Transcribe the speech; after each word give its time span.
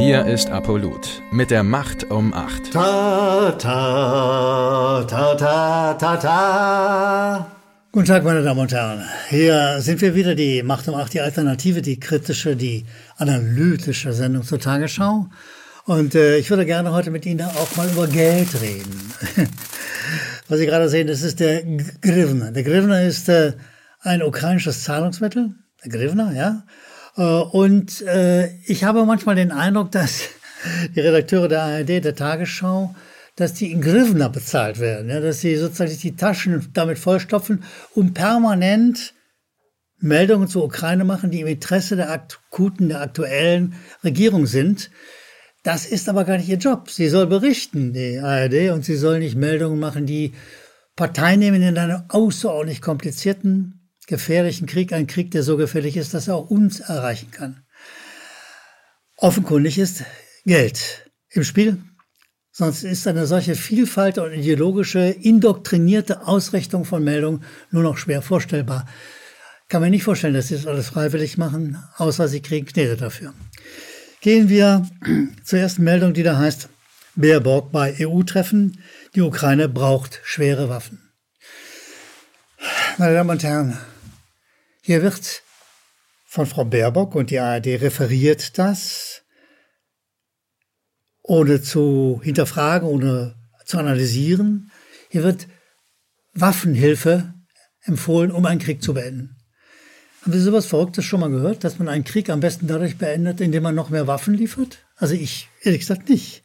Hier 0.00 0.24
ist 0.24 0.48
Apollut 0.48 1.20
mit 1.30 1.50
der 1.50 1.62
Macht 1.62 2.10
um 2.10 2.32
8. 2.32 2.72
Ta, 2.72 3.52
ta, 3.58 5.04
ta, 5.04 5.34
ta, 5.34 5.92
ta, 5.92 6.16
ta. 6.16 7.46
Guten 7.92 8.06
Tag, 8.06 8.24
meine 8.24 8.42
Damen 8.42 8.60
und 8.60 8.72
Herren. 8.72 9.04
Hier 9.28 9.76
sind 9.82 10.00
wir 10.00 10.14
wieder, 10.14 10.34
die 10.34 10.62
Macht 10.62 10.88
um 10.88 10.94
8, 10.94 11.12
die 11.12 11.20
Alternative, 11.20 11.82
die 11.82 12.00
kritische, 12.00 12.56
die 12.56 12.86
analytische 13.18 14.14
Sendung 14.14 14.42
zur 14.42 14.58
Tagesschau. 14.58 15.26
Und 15.84 16.14
äh, 16.14 16.38
ich 16.38 16.48
würde 16.48 16.64
gerne 16.64 16.92
heute 16.92 17.10
mit 17.10 17.26
Ihnen 17.26 17.46
auch 17.46 17.76
mal 17.76 17.90
über 17.90 18.06
Geld 18.06 18.58
reden. 18.62 19.12
Was 20.48 20.58
Sie 20.60 20.66
gerade 20.66 20.88
sehen, 20.88 21.08
das 21.08 21.20
ist 21.20 21.40
der 21.40 21.62
Grivna. 22.00 22.52
Der 22.52 22.62
Grivna 22.62 23.02
ist 23.02 23.28
äh, 23.28 23.52
ein 24.00 24.22
ukrainisches 24.22 24.82
Zahlungsmittel. 24.82 25.56
Der 25.84 25.92
Grivna, 25.92 26.32
ja. 26.32 26.62
Äh, 27.20 27.22
und 27.22 28.00
äh, 28.02 28.48
ich 28.64 28.84
habe 28.84 29.04
manchmal 29.04 29.36
den 29.36 29.52
Eindruck, 29.52 29.92
dass 29.92 30.30
die 30.96 31.00
Redakteure 31.00 31.48
der 31.48 31.62
ARD, 31.62 31.88
der 32.04 32.14
Tagesschau, 32.14 32.94
dass 33.36 33.54
die 33.54 33.70
in 33.70 33.80
Grivna 33.80 34.28
bezahlt 34.28 34.80
werden, 34.80 35.08
dass 35.08 35.40
sie 35.40 35.56
sozusagen 35.56 35.96
die 35.96 36.16
Taschen 36.16 36.68
damit 36.72 36.98
vollstopfen, 36.98 37.62
um 37.94 38.12
permanent 38.12 39.14
Meldungen 39.98 40.48
zur 40.48 40.64
Ukraine 40.64 41.04
machen, 41.04 41.30
die 41.30 41.42
im 41.42 41.46
Interesse 41.46 41.94
der 41.94 42.10
akuten, 42.10 42.88
der 42.88 43.02
aktuellen 43.02 43.74
Regierung 44.02 44.46
sind. 44.46 44.90
Das 45.62 45.84
ist 45.84 46.08
aber 46.08 46.24
gar 46.24 46.38
nicht 46.38 46.48
ihr 46.48 46.56
Job. 46.56 46.90
Sie 46.90 47.08
soll 47.08 47.26
berichten, 47.26 47.92
die 47.92 48.18
ARD, 48.18 48.70
und 48.72 48.84
sie 48.84 48.96
soll 48.96 49.18
nicht 49.18 49.36
Meldungen 49.36 49.78
machen, 49.78 50.06
die 50.06 50.32
Partei 50.96 51.36
nehmen 51.36 51.62
in 51.62 51.76
einem 51.76 52.02
außerordentlich 52.08 52.80
komplizierten, 52.80 53.79
gefährlichen 54.10 54.66
Krieg, 54.66 54.92
ein 54.92 55.06
Krieg, 55.06 55.30
der 55.30 55.44
so 55.44 55.56
gefährlich 55.56 55.96
ist, 55.96 56.12
dass 56.12 56.28
er 56.28 56.34
auch 56.34 56.50
uns 56.50 56.80
erreichen 56.80 57.30
kann. 57.30 57.62
Offenkundig 59.16 59.78
ist 59.78 60.04
Geld 60.44 61.08
im 61.30 61.44
Spiel, 61.44 61.78
sonst 62.50 62.82
ist 62.82 63.06
eine 63.06 63.26
solche 63.26 63.54
Vielfalt 63.54 64.18
und 64.18 64.32
ideologische, 64.32 65.00
indoktrinierte 65.00 66.26
Ausrichtung 66.26 66.84
von 66.84 67.04
Meldungen 67.04 67.44
nur 67.70 67.84
noch 67.84 67.98
schwer 67.98 68.20
vorstellbar. 68.20 68.86
Kann 69.68 69.80
man 69.80 69.90
nicht 69.90 70.02
vorstellen, 70.02 70.34
dass 70.34 70.48
sie 70.48 70.56
das 70.56 70.66
alles 70.66 70.88
freiwillig 70.88 71.38
machen, 71.38 71.78
außer 71.96 72.26
sie 72.26 72.42
kriegen 72.42 72.66
Knete 72.66 72.96
dafür. 72.96 73.32
Gehen 74.20 74.48
wir 74.48 74.88
zur 75.44 75.60
ersten 75.60 75.84
Meldung, 75.84 76.14
die 76.14 76.24
da 76.24 76.36
heißt, 76.36 76.68
Baerbock 77.14 77.70
bei 77.70 77.94
EU-Treffen, 78.00 78.82
die 79.14 79.20
Ukraine 79.20 79.68
braucht 79.68 80.20
schwere 80.24 80.68
Waffen. 80.68 80.98
Meine 82.98 83.14
Damen 83.14 83.30
und 83.30 83.44
Herren, 83.44 83.78
hier 84.82 85.02
wird 85.02 85.42
von 86.26 86.46
Frau 86.46 86.64
Baerbock 86.64 87.14
und 87.14 87.30
die 87.30 87.38
ARD 87.38 87.66
referiert 87.66 88.58
das, 88.58 89.22
ohne 91.22 91.60
zu 91.60 92.20
hinterfragen, 92.22 92.88
ohne 92.88 93.36
zu 93.66 93.78
analysieren. 93.78 94.70
Hier 95.10 95.22
wird 95.22 95.48
Waffenhilfe 96.32 97.34
empfohlen, 97.82 98.30
um 98.30 98.46
einen 98.46 98.60
Krieg 98.60 98.82
zu 98.82 98.94
beenden. 98.94 99.36
Haben 100.22 100.32
Sie 100.32 100.40
sowas 100.40 100.66
Verrücktes 100.66 101.04
schon 101.04 101.20
mal 101.20 101.30
gehört, 101.30 101.64
dass 101.64 101.78
man 101.78 101.88
einen 101.88 102.04
Krieg 102.04 102.28
am 102.28 102.40
besten 102.40 102.66
dadurch 102.66 102.98
beendet, 102.98 103.40
indem 103.40 103.62
man 103.62 103.74
noch 103.74 103.90
mehr 103.90 104.06
Waffen 104.06 104.34
liefert? 104.34 104.78
Also 104.96 105.14
ich 105.14 105.48
ehrlich 105.62 105.80
gesagt 105.80 106.08
nicht. 106.08 106.44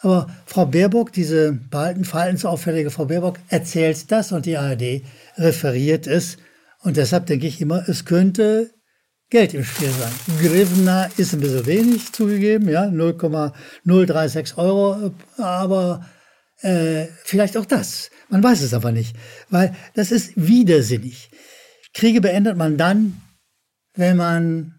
Aber 0.00 0.28
Frau 0.46 0.66
Baerbock, 0.66 1.12
diese 1.12 1.58
verhaltensauffällige 1.70 2.90
Frau 2.90 3.06
Baerbock, 3.06 3.38
erzählt 3.48 4.10
das 4.12 4.32
und 4.32 4.46
die 4.46 4.58
ARD 4.58 5.02
referiert 5.38 6.06
es 6.06 6.36
und 6.84 6.98
deshalb 6.98 7.26
denke 7.26 7.46
ich 7.46 7.60
immer, 7.60 7.88
es 7.88 8.04
könnte 8.04 8.70
Geld 9.30 9.54
im 9.54 9.64
Spiel 9.64 9.88
sein. 9.88 10.12
Grivna 10.38 11.06
ist 11.16 11.32
ein 11.32 11.40
bisschen 11.40 11.66
wenig 11.66 12.12
zugegeben, 12.12 12.68
ja, 12.68 12.86
0,036 12.86 14.58
Euro, 14.58 15.12
aber 15.38 16.06
äh, 16.60 17.06
vielleicht 17.24 17.56
auch 17.56 17.64
das. 17.64 18.10
Man 18.28 18.42
weiß 18.42 18.60
es 18.60 18.74
aber 18.74 18.92
nicht, 18.92 19.16
weil 19.48 19.74
das 19.94 20.12
ist 20.12 20.32
widersinnig. 20.36 21.30
Kriege 21.94 22.20
beendet 22.20 22.56
man 22.56 22.76
dann, 22.76 23.20
wenn 23.94 24.18
man 24.18 24.74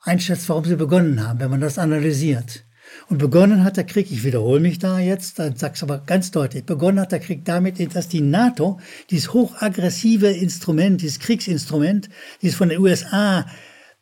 einschätzt, 0.00 0.48
warum 0.48 0.64
sie 0.64 0.76
begonnen 0.76 1.26
haben, 1.26 1.38
wenn 1.40 1.50
man 1.50 1.60
das 1.60 1.78
analysiert. 1.78 2.64
Und 3.08 3.18
begonnen 3.18 3.64
hat 3.64 3.76
der 3.76 3.84
Krieg, 3.84 4.10
ich 4.10 4.24
wiederhole 4.24 4.60
mich 4.60 4.78
da 4.78 4.98
jetzt, 4.98 5.38
dann 5.38 5.56
sag's 5.56 5.82
aber 5.82 5.98
ganz 6.04 6.30
deutlich, 6.30 6.64
begonnen 6.64 7.00
hat 7.00 7.12
der 7.12 7.20
Krieg 7.20 7.44
damit, 7.44 7.94
dass 7.94 8.08
die 8.08 8.20
NATO, 8.20 8.80
dieses 9.10 9.32
hochaggressive 9.32 10.28
Instrument, 10.28 11.00
dieses 11.00 11.18
Kriegsinstrument, 11.18 12.10
dieses 12.42 12.56
von 12.56 12.68
den 12.68 12.80
USA 12.80 13.46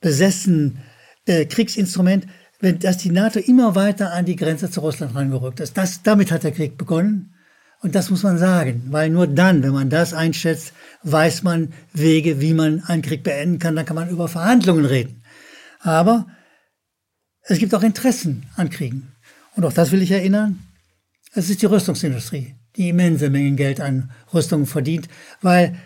besessen 0.01 0.79
äh, 1.27 1.45
Kriegsinstrument, 1.47 2.27
wenn, 2.61 2.79
dass 2.79 2.99
die 2.99 3.11
NATO 3.11 3.39
immer 3.39 3.75
weiter 3.75 4.13
an 4.13 4.25
die 4.25 4.37
Grenze 4.37 4.71
zu 4.71 4.81
Russland 4.81 5.15
rangerückt 5.15 5.61
ist. 5.61 5.77
Das, 5.77 6.03
damit 6.03 6.33
hat 6.33 6.45
der 6.45 6.53
Krieg 6.53 6.79
begonnen. 6.79 7.35
Und 7.83 7.95
das 7.95 8.11
muss 8.11 8.23
man 8.23 8.39
sagen, 8.39 8.87
weil 8.91 9.11
nur 9.11 9.27
dann, 9.27 9.63
wenn 9.63 9.73
man 9.73 9.91
das 9.91 10.15
einschätzt, 10.15 10.73
weiß 11.03 11.43
man 11.43 11.73
Wege, 11.93 12.41
wie 12.41 12.55
man 12.55 12.83
einen 12.85 13.03
Krieg 13.03 13.23
beenden 13.23 13.59
kann. 13.59 13.77
Dann 13.77 13.85
kann 13.85 13.97
man 13.97 14.09
über 14.09 14.29
Verhandlungen 14.29 14.87
reden. 14.87 15.23
Aber 15.81 16.27
es 17.49 17.59
gibt 17.59 17.75
auch 17.75 17.83
Interessen 17.83 18.47
an 18.57 18.71
Kriegen. 18.71 19.13
Und 19.55 19.65
auch 19.65 19.73
das 19.73 19.93
will 19.93 20.03
ich 20.03 20.11
erinnern. 20.11 20.59
Es 21.33 21.51
ist 21.51 21.63
die 21.63 21.67
Rüstungsindustrie, 21.67 22.55
die 22.77 22.89
immense 22.89 23.31
Mengen 23.31 23.57
Geld 23.57 23.81
an 23.81 24.11
Rüstungen 24.33 24.67
verdient, 24.67 25.09
weil 25.43 25.77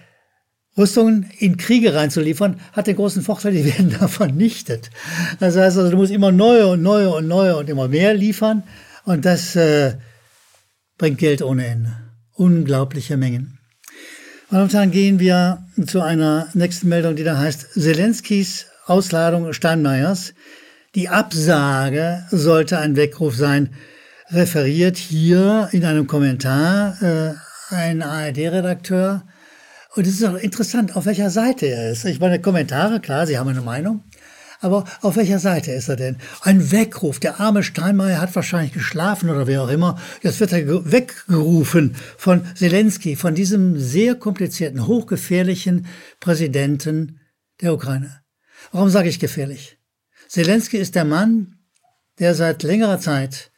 Rüstungen 0.79 1.31
in 1.39 1.57
Kriege 1.57 1.95
reinzuliefern, 1.95 2.61
hat 2.73 2.87
den 2.87 2.97
großen 2.97 3.23
Vorteil, 3.23 3.53
die 3.53 3.65
werden 3.79 3.95
da 3.99 4.09
vernichtet. 4.09 4.91
Das 5.39 5.57
heißt 5.57 5.77
also, 5.77 5.91
du 5.91 5.97
musst 5.97 6.13
immer 6.13 6.33
neue 6.33 6.67
und 6.69 6.83
neue 6.83 7.11
und 7.11 7.29
neue 7.29 7.57
und 7.57 7.69
immer 7.69 7.89
mehr 7.89 8.15
liefern. 8.15 8.63
Und 9.05 9.25
das 9.25 9.57
äh, 9.57 9.97
bringt 10.99 11.19
Geld 11.19 11.43
ohne 11.43 11.67
Ende. 11.67 11.97
Unglaubliche 12.35 13.17
Mengen. 13.17 13.59
Und 14.51 14.73
Herren, 14.73 14.91
gehen 14.91 15.21
wir 15.21 15.65
zu 15.87 16.01
einer 16.01 16.49
nächsten 16.55 16.89
Meldung, 16.89 17.17
die 17.17 17.25
da 17.25 17.39
heißt 17.39 17.75
Zelenskis 17.75 18.67
Ausladung 18.87 19.53
Steinmeiers 19.53 20.35
die 20.95 21.09
Absage 21.09 22.27
sollte 22.31 22.79
ein 22.79 22.97
Weckruf 22.97 23.37
sein, 23.37 23.71
referiert 24.31 24.97
hier 24.97 25.69
in 25.73 25.85
einem 25.85 26.07
Kommentar 26.07 27.01
äh, 27.03 27.35
ein 27.75 28.03
ARD-Redakteur. 28.03 29.25
Und 29.95 30.07
es 30.07 30.15
ist 30.15 30.25
auch 30.25 30.37
interessant, 30.37 30.97
auf 30.97 31.07
welcher 31.07 31.31
Seite 31.31 31.67
er 31.67 31.91
ist. 31.91 32.05
Ich 32.05 32.21
meine, 32.21 32.41
Kommentare, 32.41 33.01
klar, 33.01 33.27
Sie 33.27 33.39
haben 33.39 33.49
eine 33.49 33.61
Meinung. 33.61 34.05
Aber 34.61 34.85
auf 35.01 35.17
welcher 35.17 35.39
Seite 35.39 35.73
ist 35.73 35.89
er 35.89 35.97
denn? 35.97 36.17
Ein 36.43 36.71
Weckruf. 36.71 37.19
Der 37.19 37.41
arme 37.41 37.63
Steinmeier 37.63 38.21
hat 38.21 38.35
wahrscheinlich 38.37 38.73
geschlafen 38.73 39.31
oder 39.31 39.47
wer 39.47 39.63
auch 39.63 39.71
immer. 39.71 39.99
Jetzt 40.23 40.39
wird 40.39 40.53
er 40.53 40.93
weggerufen 40.93 41.97
von 42.19 42.43
Zelensky, 42.55 43.17
von 43.17 43.35
diesem 43.35 43.79
sehr 43.79 44.17
komplizierten, 44.17 44.87
hochgefährlichen 44.87 45.87
Präsidenten 46.21 47.21
der 47.63 47.73
Ukraine. 47.73 48.21
Warum 48.71 48.91
sage 48.91 49.09
ich 49.09 49.19
gefährlich? 49.19 49.80
Zelensky 50.31 50.77
ist 50.77 50.95
der 50.95 51.05
Mann, 51.05 51.59
der 52.21 52.37
seit 52.37 52.63
längerer 52.63 53.01
Zeit 53.01 53.51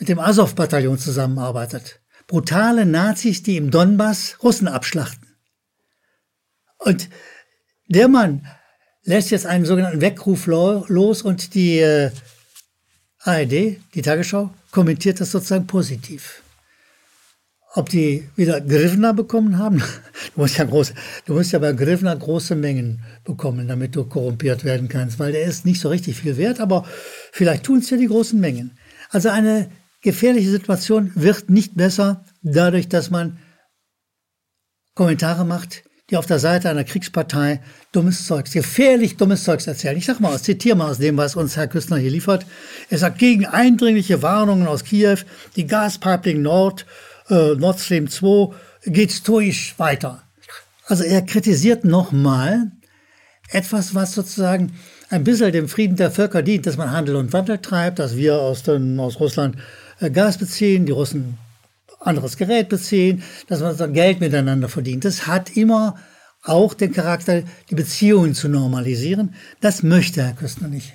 mit 0.00 0.08
dem 0.08 0.18
Azov-Bataillon 0.18 0.98
zusammenarbeitet. 0.98 2.00
Brutale 2.26 2.86
Nazis, 2.86 3.44
die 3.44 3.56
im 3.56 3.70
Donbass 3.70 4.36
Russen 4.42 4.66
abschlachten. 4.66 5.28
Und 6.78 7.08
der 7.86 8.08
Mann 8.08 8.48
lässt 9.04 9.30
jetzt 9.30 9.46
einen 9.46 9.64
sogenannten 9.64 10.00
Weckruf 10.00 10.46
los 10.46 11.22
und 11.22 11.54
die 11.54 11.78
äh, 11.78 12.10
ARD, 13.20 13.76
die 13.94 14.02
Tagesschau, 14.02 14.52
kommentiert 14.72 15.20
das 15.20 15.30
sozusagen 15.30 15.68
positiv. 15.68 16.42
Ob 17.74 17.90
die 17.90 18.28
wieder 18.34 18.60
Grivna 18.60 19.12
bekommen 19.12 19.58
haben? 19.58 19.84
Du 20.38 20.42
musst 20.42 20.56
ja 20.56 20.64
große, 20.66 20.94
du 21.26 21.34
musst 21.34 21.50
ja 21.50 21.58
bei 21.58 21.72
Grivna 21.72 22.14
große 22.14 22.54
Mengen 22.54 23.02
bekommen, 23.24 23.66
damit 23.66 23.96
du 23.96 24.04
korrumpiert 24.04 24.62
werden 24.62 24.88
kannst, 24.88 25.18
weil 25.18 25.32
der 25.32 25.42
ist 25.42 25.66
nicht 25.66 25.80
so 25.80 25.88
richtig 25.88 26.16
viel 26.16 26.36
wert, 26.36 26.60
aber 26.60 26.84
vielleicht 27.32 27.64
tun 27.64 27.80
es 27.80 27.90
ja 27.90 27.96
die 27.96 28.06
großen 28.06 28.38
Mengen. 28.38 28.78
Also 29.10 29.30
eine 29.30 29.68
gefährliche 30.00 30.48
Situation 30.48 31.10
wird 31.16 31.50
nicht 31.50 31.76
besser 31.76 32.24
dadurch, 32.40 32.88
dass 32.88 33.10
man 33.10 33.40
Kommentare 34.94 35.44
macht, 35.44 35.82
die 36.08 36.16
auf 36.16 36.26
der 36.26 36.38
Seite 36.38 36.70
einer 36.70 36.84
Kriegspartei 36.84 37.60
dummes 37.90 38.24
Zeugs, 38.24 38.52
gefährlich 38.52 39.16
dummes 39.16 39.42
Zeugs 39.42 39.66
erzählen. 39.66 39.96
Ich 39.96 40.06
sag 40.06 40.20
mal, 40.20 40.36
ich 40.36 40.42
zitiere 40.42 40.76
mal 40.76 40.92
aus 40.92 40.98
dem, 40.98 41.16
was 41.16 41.34
uns 41.34 41.56
Herr 41.56 41.66
Küstner 41.66 41.96
hier 41.96 42.12
liefert. 42.12 42.46
Er 42.90 42.98
sagt, 42.98 43.18
gegen 43.18 43.44
eindringliche 43.44 44.22
Warnungen 44.22 44.68
aus 44.68 44.84
Kiew, 44.84 45.18
die 45.56 45.66
Gaspipeline 45.66 46.38
Nord 46.38 46.86
äh, 47.28 47.56
Nord 47.56 47.80
Stream 47.80 48.08
2 48.08 48.54
geht 48.86 49.10
stoisch 49.10 49.76
weiter. 49.78 50.22
Also 50.88 51.04
er 51.04 51.20
kritisiert 51.22 51.84
nochmal 51.84 52.72
etwas, 53.50 53.94
was 53.94 54.14
sozusagen 54.14 54.72
ein 55.10 55.22
bisschen 55.22 55.52
dem 55.52 55.68
Frieden 55.68 55.96
der 55.96 56.10
Völker 56.10 56.42
dient, 56.42 56.66
dass 56.66 56.78
man 56.78 56.90
Handel 56.90 57.16
und 57.16 57.32
Wandel 57.32 57.58
treibt, 57.58 57.98
dass 57.98 58.16
wir 58.16 58.40
aus, 58.40 58.62
den, 58.62 58.98
aus 58.98 59.20
Russland 59.20 59.56
äh, 60.00 60.10
Gas 60.10 60.38
beziehen, 60.38 60.86
die 60.86 60.92
Russen 60.92 61.38
anderes 62.00 62.36
Gerät 62.36 62.68
beziehen, 62.70 63.22
dass 63.48 63.60
man 63.60 63.92
Geld 63.92 64.20
miteinander 64.20 64.68
verdient. 64.68 65.04
Das 65.04 65.26
hat 65.26 65.56
immer 65.56 65.96
auch 66.42 66.72
den 66.72 66.92
Charakter, 66.92 67.42
die 67.68 67.74
Beziehungen 67.74 68.34
zu 68.34 68.48
normalisieren. 68.48 69.34
Das 69.60 69.82
möchte 69.82 70.22
Herr 70.22 70.34
Küstner 70.34 70.68
nicht. 70.68 70.94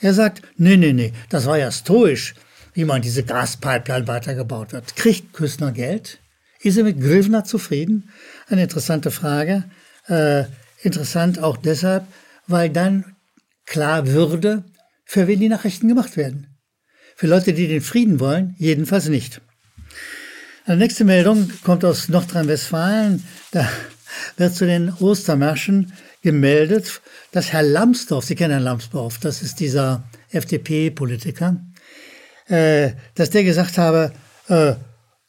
Er 0.00 0.14
sagt, 0.14 0.42
nee, 0.56 0.76
nee, 0.76 0.92
nee, 0.92 1.12
das 1.28 1.46
war 1.46 1.58
ja 1.58 1.70
stoisch, 1.70 2.34
wie 2.72 2.84
man 2.84 3.02
diese 3.02 3.22
Gaspipeline 3.22 4.08
weitergebaut 4.08 4.72
hat. 4.72 4.96
Kriegt 4.96 5.32
Küssner 5.32 5.72
Geld? 5.72 6.18
Ist 6.60 6.76
er 6.76 6.84
mit 6.84 7.00
Grivna 7.00 7.44
zufrieden? 7.44 8.10
Eine 8.48 8.64
interessante 8.64 9.10
Frage. 9.10 9.64
Äh, 10.08 10.44
interessant 10.82 11.38
auch 11.38 11.56
deshalb, 11.56 12.06
weil 12.46 12.70
dann 12.70 13.16
klar 13.66 14.08
würde, 14.08 14.64
für 15.04 15.26
wen 15.26 15.40
die 15.40 15.48
Nachrichten 15.48 15.88
gemacht 15.88 16.16
werden. 16.16 16.58
Für 17.16 17.26
Leute, 17.26 17.52
die 17.52 17.68
den 17.68 17.80
Frieden 17.80 18.20
wollen, 18.20 18.54
jedenfalls 18.58 19.08
nicht. 19.08 19.40
Die 20.66 20.76
nächste 20.76 21.04
Meldung 21.04 21.50
kommt 21.64 21.84
aus 21.84 22.08
Nordrhein-Westfalen. 22.08 23.24
Da 23.52 23.68
wird 24.36 24.54
zu 24.54 24.66
den 24.66 24.92
Ostermärschen 24.92 25.92
gemeldet, 26.22 27.00
dass 27.32 27.52
Herr 27.52 27.62
Lambsdorff, 27.62 28.24
Sie 28.24 28.34
kennen 28.34 28.52
Herrn 28.52 28.64
Lambsdorff, 28.64 29.18
das 29.18 29.42
ist 29.42 29.60
dieser 29.60 30.04
FDP-Politiker, 30.30 31.56
äh, 32.46 32.92
dass 33.14 33.30
der 33.30 33.44
gesagt 33.44 33.78
habe, 33.78 34.12
äh, 34.48 34.74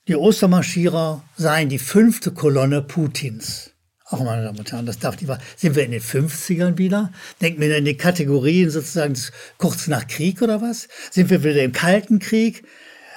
die 0.09 0.15
Ostermarschierer 0.15 1.23
seien 1.37 1.69
die 1.69 1.77
fünfte 1.77 2.31
Kolonne 2.31 2.81
Putins. 2.81 3.69
Auch 4.05 4.23
meine 4.23 4.43
Damen 4.43 4.57
und 4.57 4.71
Herren, 4.71 4.87
das 4.87 4.97
darf 4.97 5.15
nicht 5.17 5.27
wahr. 5.27 5.37
Sind 5.55 5.75
wir 5.75 5.85
in 5.85 5.91
den 5.91 6.01
50ern 6.01 6.79
wieder? 6.79 7.13
Denken 7.41 7.61
wir 7.61 7.77
in 7.77 7.85
die 7.85 7.95
Kategorien 7.95 8.71
sozusagen 8.71 9.15
kurz 9.59 9.85
nach 9.85 10.07
Krieg 10.07 10.41
oder 10.41 10.63
was? 10.63 10.87
Sind 11.11 11.29
wir 11.29 11.43
wieder 11.43 11.61
im 11.61 11.73
Kalten 11.73 12.17
Krieg? 12.17 12.65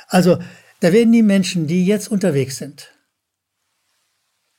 Also, 0.09 0.39
da 0.81 0.93
werden 0.93 1.13
die 1.13 1.23
Menschen, 1.23 1.67
die 1.67 1.87
jetzt 1.87 2.09
unterwegs 2.09 2.59
sind, 2.59 2.93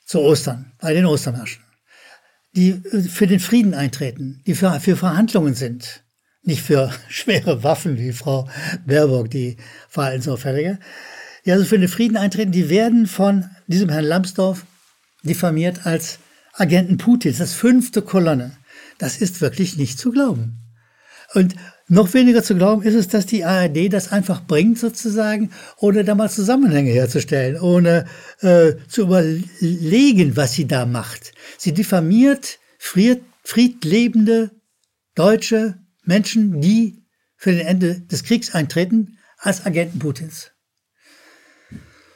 zu 0.03 0.19
Ostern, 0.19 0.73
bei 0.79 0.91
den 0.91 1.05
Ostermärschen, 1.05 1.63
die 2.55 2.69
äh, 2.69 3.01
für 3.03 3.27
den 3.27 3.39
Frieden 3.39 3.75
eintreten, 3.75 4.41
die 4.47 4.55
für, 4.55 4.79
für 4.79 4.95
Verhandlungen 4.95 5.53
sind, 5.53 6.03
nicht 6.41 6.63
für 6.63 6.91
schwere 7.09 7.61
Waffen 7.61 7.99
wie 7.99 8.11
Frau 8.11 8.49
Baerbock, 8.87 9.29
die 9.29 9.57
verhaltensauffällige, 9.87 10.79
die 11.45 11.51
also 11.51 11.65
für 11.65 11.79
den 11.79 11.89
Frieden 11.89 12.17
eintreten, 12.17 12.51
die 12.51 12.69
werden 12.69 13.07
von 13.07 13.49
diesem 13.67 13.89
Herrn 13.89 14.05
Lambsdorff 14.05 14.65
diffamiert 15.23 15.85
als 15.85 16.19
Agenten 16.53 16.97
Putins, 16.97 17.39
das 17.39 17.53
fünfte 17.53 18.01
Kolonne. 18.01 18.57
Das 18.97 19.17
ist 19.17 19.41
wirklich 19.41 19.77
nicht 19.77 19.99
zu 19.99 20.11
glauben. 20.11 20.59
Und 21.33 21.55
noch 21.87 22.13
weniger 22.13 22.43
zu 22.43 22.55
glauben 22.55 22.83
ist 22.83 22.93
es, 22.93 23.07
dass 23.07 23.25
die 23.25 23.43
ARD 23.43 23.91
das 23.91 24.11
einfach 24.11 24.45
bringt 24.45 24.79
sozusagen, 24.79 25.49
ohne 25.77 26.03
da 26.03 26.15
mal 26.15 26.29
Zusammenhänge 26.29 26.91
herzustellen, 26.91 27.59
ohne 27.59 28.05
äh, 28.41 28.73
zu 28.87 29.01
überlegen, 29.01 30.37
was 30.37 30.53
sie 30.53 30.65
da 30.67 30.85
macht. 30.85 31.33
Sie 31.57 31.73
diffamiert 31.73 32.59
fried, 32.77 33.21
friedlebende 33.43 34.51
deutsche 35.15 35.79
Menschen, 36.03 36.61
die 36.61 37.03
für 37.35 37.51
den 37.51 37.65
Ende 37.65 37.99
des 37.99 38.23
Kriegs 38.23 38.53
eintreten, 38.53 39.17
als 39.37 39.65
Agenten 39.65 39.99
Putins. 39.99 40.52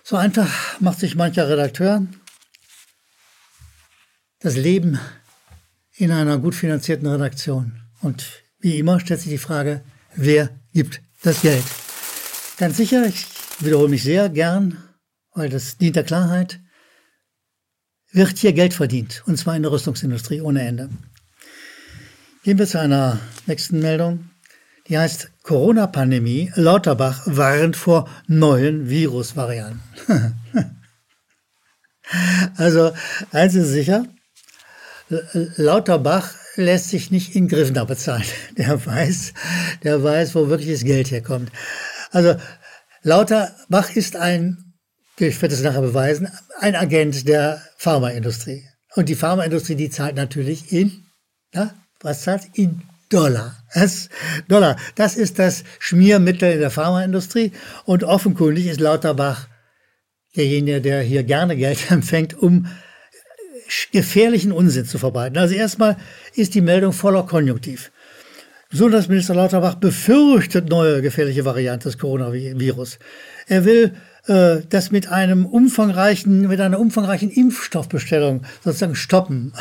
So 0.10 0.16
einfach 0.16 0.80
macht 0.80 1.00
sich 1.00 1.16
mancher 1.16 1.50
Redakteur 1.50 2.08
das 4.40 4.56
Leben 4.56 4.98
in 5.98 6.14
einer 6.14 6.38
gut 6.38 6.56
finanzierten 6.56 7.08
Redaktion. 7.08 7.82
Und 8.02 8.26
wie 8.60 8.80
immer 8.80 9.02
stellt 9.02 9.20
sich 9.20 9.32
die 9.32 9.38
Frage, 9.38 9.84
wer 10.16 10.50
gibt 10.72 11.02
das 11.24 11.42
Geld? 11.42 11.66
Ganz 12.56 12.78
sicher, 12.78 13.06
ich 13.06 13.26
wiederhole 13.60 13.90
mich 13.90 14.04
sehr 14.04 14.30
gern, 14.30 14.82
weil 15.34 15.50
das 15.50 15.76
dient 15.76 15.98
der 15.98 16.06
Klarheit, 16.06 16.62
wird 18.14 18.38
hier 18.38 18.54
Geld 18.54 18.74
verdient, 18.74 19.24
und 19.26 19.36
zwar 19.36 19.58
in 19.58 19.64
der 19.64 19.74
Rüstungsindustrie 19.74 20.40
ohne 20.40 20.66
Ende. 20.66 20.90
Gehen 22.46 22.58
wir 22.58 22.66
zu 22.66 22.80
einer 22.80 23.20
nächsten 23.46 23.82
Meldung. 23.82 24.30
Die 24.88 24.98
heißt 24.98 25.30
Corona-Pandemie. 25.44 26.52
Lauterbach 26.56 27.24
warnt 27.26 27.76
vor 27.76 28.10
neuen 28.28 28.90
Virusvarianten. 28.90 29.82
also, 32.58 32.94
eins 33.32 33.56
ist 33.56 33.70
sicher, 33.70 34.06
Lauterbach 35.34 36.34
lässt 36.56 36.90
sich 36.90 37.12
nicht 37.12 37.36
in 37.36 37.48
Griffner 37.48 37.86
bezahlen. 37.86 38.26
Der 38.58 38.86
weiß, 38.86 39.34
der 39.84 40.04
weiß, 40.04 40.36
wo 40.36 40.50
wirklich 40.50 40.72
das 40.72 40.84
Geld 40.84 41.12
herkommt. 41.12 41.52
Also 42.12 42.36
Lauterbach 43.04 43.96
ist 43.96 44.16
ein, 44.16 44.74
ich 45.18 45.42
werde 45.42 45.56
es 45.56 45.62
nachher 45.62 45.82
beweisen, 45.82 46.30
ein 46.60 46.76
Agent 46.76 47.28
der 47.28 47.62
Pharmaindustrie. 47.78 48.68
Und 48.96 49.10
die 49.10 49.16
Pharmaindustrie, 49.16 49.76
die 49.76 49.90
zahlt 49.90 50.16
natürlich 50.16 50.72
in, 50.72 51.06
na, 51.54 51.74
was 52.02 52.24
zahlt? 52.24 52.44
In 52.54 52.82
Dollar. 53.10 53.56
Das, 53.74 54.10
Dollar. 54.48 54.78
Das 54.96 55.16
ist 55.16 55.40
das 55.40 55.64
Schmiermittel 55.80 56.52
in 56.54 56.60
der 56.60 56.72
Pharmaindustrie. 56.72 57.52
Und 57.86 58.04
offenkundig 58.04 58.68
ist 58.68 58.80
Lauterbach 58.80 59.48
derjenige, 60.36 60.82
der 60.82 61.02
hier 61.02 61.24
gerne 61.24 61.56
Geld 61.56 61.80
empfängt, 61.92 62.38
um 62.38 62.68
gefährlichen 63.92 64.52
Unsinn 64.52 64.86
zu 64.86 64.98
verbreiten. 64.98 65.38
Also 65.38 65.56
erstmal 65.56 65.98
ist 66.36 66.56
die 66.56 66.62
Meldung 66.62 66.94
voller 66.94 67.24
Konjunktiv. 67.24 67.92
Gesundheitsminister 68.70 69.34
Lauterbach 69.34 69.76
befürchtet 69.76 70.70
neue 70.70 71.02
gefährliche 71.02 71.46
Varianten 71.46 71.84
des 71.84 71.98
Coronavirus. 71.98 73.00
Er 73.48 73.64
will 73.64 73.96
äh, 74.28 74.58
das 74.70 74.92
mit 74.92 75.10
einem 75.10 75.46
umfangreichen, 75.46 76.48
mit 76.48 76.60
einer 76.60 76.80
umfangreichen 76.80 77.30
Impfstoffbestellung 77.30 78.44
sozusagen 78.64 78.96
stoppen. 78.96 79.54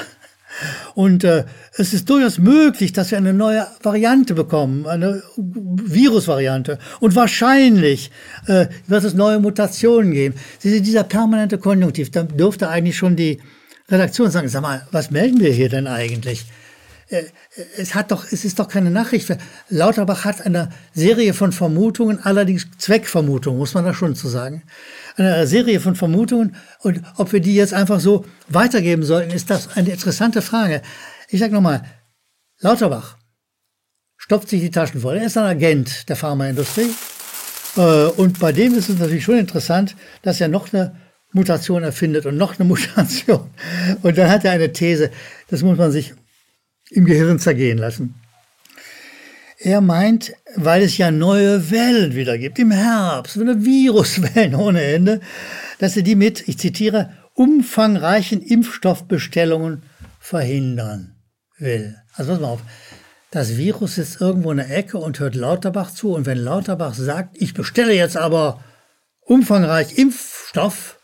Und 0.95 1.25
äh, 1.25 1.45
es 1.77 1.93
ist 1.93 2.09
durchaus 2.09 2.39
möglich, 2.39 2.93
dass 2.93 3.11
wir 3.11 3.19
eine 3.19 3.35
neue 3.35 3.67
Variante 3.83 4.35
bekommen, 4.35 4.87
eine 4.87 5.23
Virusvariante. 5.37 6.79
Und 7.01 7.15
wahrscheinlich 7.15 8.11
äh, 8.47 8.67
wird 8.87 9.05
es 9.05 9.15
neue 9.15 9.39
Mutationen 9.39 10.13
geben. 10.13 10.35
Dieser 10.63 11.05
permanente 11.05 11.59
Konjunktiv, 11.59 12.11
da 12.11 12.23
dürfte 12.23 12.69
eigentlich 12.69 12.97
schon 12.97 13.17
die 13.17 13.41
Redaktion 13.89 14.31
sagen, 14.31 14.49
sag 14.49 14.63
mal, 14.63 14.87
was 14.91 15.11
melden 15.11 15.41
wir 15.41 15.53
hier 15.53 15.69
denn 15.69 15.87
eigentlich? 15.87 16.47
Äh, 17.09 17.25
es 17.77 17.95
hat 17.95 18.11
doch, 18.11 18.25
es 18.31 18.45
ist 18.45 18.59
doch 18.59 18.69
keine 18.69 18.91
Nachricht. 18.91 19.37
Lauterbach 19.69 20.25
hat 20.25 20.45
eine 20.45 20.71
Serie 20.93 21.35
von 21.35 21.53
Vermutungen, 21.53 22.19
allerdings 22.23 22.67
Zweckvermutungen, 22.79 23.59
muss 23.59 23.75
man 23.75 23.85
da 23.85 23.95
schon 23.95 24.15
zu 24.15 24.29
sagen. 24.29 24.63
Eine 25.17 25.47
Serie 25.47 25.81
von 25.81 25.95
Vermutungen 25.95 26.57
und 26.81 27.03
ob 27.17 27.33
wir 27.33 27.41
die 27.41 27.55
jetzt 27.55 27.75
einfach 27.75 28.01
so 28.01 28.25
weitergeben 28.49 29.03
sollten, 29.03 29.31
ist 29.31 29.51
das 29.51 29.77
eine 29.77 29.91
interessante 29.91 30.43
Frage. 30.43 30.83
Ich 31.29 31.41
sage 31.41 31.55
nochmal, 31.55 31.85
Lauterbach 32.61 33.17
stopft 34.17 34.49
sich 34.49 34.61
die 34.61 34.71
Taschen 34.71 35.01
voll. 35.01 35.17
Er 35.17 35.27
ist 35.27 35.39
ein 35.39 35.45
Agent 35.45 36.09
der 36.09 36.17
Pharmaindustrie. 36.17 36.91
Äh, 37.77 38.07
und 38.17 38.39
bei 38.39 38.53
dem 38.53 38.75
ist 38.75 38.89
es 38.89 38.99
natürlich 38.99 39.25
schon 39.25 39.39
interessant, 39.39 39.97
dass 40.23 40.41
er 40.41 40.49
noch 40.49 40.73
eine 40.73 40.97
Mutation 41.33 41.83
erfindet 41.83 42.27
und 42.27 42.37
noch 42.37 42.59
eine 42.59 42.69
Mutation. 42.69 43.51
Und 44.03 44.19
dann 44.19 44.31
hat 44.31 44.45
er 44.45 44.53
eine 44.53 44.73
These, 44.73 45.11
das 45.49 45.63
muss 45.63 45.79
man 45.79 45.93
sich 45.93 46.15
im 46.91 47.05
Gehirn 47.05 47.39
zergehen 47.39 47.79
lassen. 47.79 48.15
Er 49.59 49.81
meint, 49.81 50.35
weil 50.55 50.83
es 50.83 50.99
ja 50.99 51.11
neue 51.11 51.71
Wellen 51.71 52.15
wieder 52.15 52.37
gibt, 52.37 52.59
im 52.59 52.71
Herbst, 52.71 53.39
eine 53.39 53.65
Viruswellen 53.65 54.55
ohne 54.55 54.83
Ende, 54.83 55.21
dass 55.79 55.97
er 55.97 56.03
die 56.03 56.15
mit, 56.15 56.47
ich 56.47 56.59
zitiere, 56.59 57.11
umfangreichen 57.33 58.43
Impfstoffbestellungen 58.43 59.83
verhindern 60.21 61.17
will. 61.59 61.97
Also 62.15 62.33
pass 62.33 62.41
mal 62.41 62.49
auf, 62.49 62.63
das 63.31 63.57
Virus 63.57 63.97
sitzt 63.97 64.21
irgendwo 64.21 64.51
in 64.51 64.59
der 64.59 64.71
Ecke 64.71 64.99
und 64.99 65.21
hört 65.21 65.35
Lauterbach 65.35 65.91
zu 65.91 66.15
und 66.15 66.27
wenn 66.27 66.39
Lauterbach 66.39 66.95
sagt, 66.95 67.37
ich 67.41 67.55
bestelle 67.55 67.95
jetzt 67.95 68.17
aber 68.17 68.63
umfangreich 69.21 69.99
Impfstoff, 69.99 70.99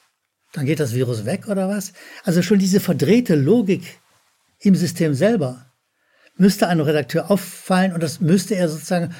dann 0.52 0.66
geht 0.66 0.80
das 0.80 0.94
Virus 0.94 1.24
weg 1.24 1.48
oder 1.48 1.68
was? 1.68 1.92
Also 2.24 2.42
schon 2.42 2.58
diese 2.58 2.80
verdrehte 2.80 3.34
Logik 3.34 4.00
im 4.60 4.74
System 4.74 5.14
selber 5.14 5.71
müsste 6.42 6.68
einem 6.68 6.82
Redakteur 6.82 7.30
auffallen 7.30 7.92
und 7.92 8.02
das 8.02 8.20
müsste 8.20 8.54
er 8.54 8.68
sozusagen, 8.68 9.14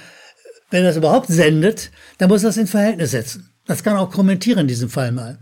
wenn 0.71 0.83
er 0.83 0.88
das 0.88 0.97
überhaupt 0.97 1.29
sendet, 1.29 1.91
dann 2.19 2.29
muss 2.29 2.43
er 2.43 2.49
das 2.49 2.57
in 2.57 2.67
Verhältnis 2.67 3.12
setzen. 3.12 3.50
Das 3.67 3.83
kann 3.83 3.95
er 3.95 4.00
auch 4.00 4.11
kommentieren 4.11 4.59
in 4.59 4.69
diesem 4.69 4.91
Fall 4.91 5.12
mal. 5.12 5.38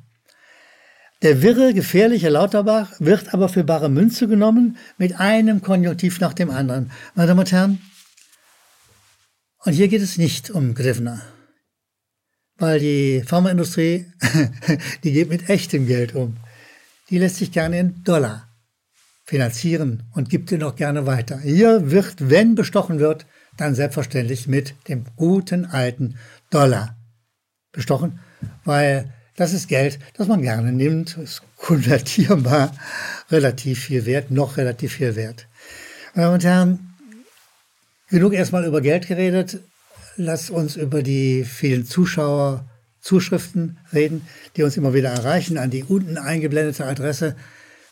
Der 1.23 1.43
wirre, 1.43 1.75
gefährliche 1.75 2.29
Lauterbach 2.29 2.93
wird 2.99 3.35
aber 3.35 3.49
für 3.49 3.65
bare 3.65 3.89
Münze 3.89 4.29
genommen 4.29 4.77
mit 4.99 5.19
einem 5.19 5.63
Konjunktiv 5.63 6.21
nach 6.21 6.35
dem 6.35 6.51
anderen. 6.51 6.91
Meine 7.15 7.29
Damen 7.29 7.41
und 7.41 7.53
Herren, 7.53 7.81
und 9.65 9.73
hier 9.73 9.89
geht 9.89 10.03
es 10.03 10.17
nicht 10.17 10.51
um 10.51 10.75
Grivner 10.75 11.23
weil 12.61 12.79
die 12.79 13.23
Pharmaindustrie, 13.27 14.05
die 15.03 15.13
geht 15.13 15.31
mit 15.31 15.49
echtem 15.49 15.87
Geld 15.87 16.15
um. 16.15 16.37
Die 17.09 17.17
lässt 17.17 17.37
sich 17.37 17.51
gerne 17.51 17.79
in 17.81 18.05
Dollar 18.05 18.50
finanzieren 19.31 20.03
und 20.13 20.29
gibt 20.29 20.51
den 20.51 20.65
auch 20.65 20.75
gerne 20.75 21.07
weiter. 21.07 21.39
Hier 21.39 21.93
wird, 21.93 22.31
wenn 22.31 22.57
bestochen 22.57 22.99
wird, 22.99 23.27
dann 23.57 23.77
selbstverständlich 23.77 24.49
mit 24.49 24.75
dem 24.89 25.05
guten 25.15 25.67
alten 25.67 26.17
Dollar 26.51 26.97
bestochen, 27.71 28.19
weil 28.65 29.13
das 29.37 29.53
ist 29.53 29.69
Geld, 29.69 30.01
das 30.17 30.27
man 30.27 30.43
gerne 30.43 30.73
nimmt, 30.73 31.17
ist 31.17 31.43
konvertierbar, 31.57 32.73
relativ 33.31 33.79
viel 33.85 34.05
wert, 34.05 34.33
noch 34.33 34.57
relativ 34.57 34.95
viel 34.95 35.15
wert. 35.15 35.47
Meine 36.15 36.27
Damen 36.27 36.35
und 36.35 36.45
Herren, 36.45 36.91
Genug 38.11 38.33
erstmal 38.33 38.65
über 38.65 38.81
Geld 38.81 39.07
geredet. 39.07 39.61
Lass 40.17 40.51
uns 40.51 40.75
über 40.75 41.05
die 41.05 41.45
vielen 41.45 41.87
Zuschauer, 41.87 42.69
Zuschriften 43.01 43.79
reden, 43.93 44.27
die 44.57 44.65
uns 44.65 44.77
immer 44.77 44.93
wieder 44.93 45.11
erreichen 45.11 45.57
an 45.57 45.71
die 45.71 45.85
unten 45.85 46.19
eingeblendete 46.19 46.85
Adresse. 46.85 47.37